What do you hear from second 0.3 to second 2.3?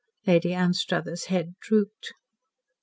Anstruthers' head dropped.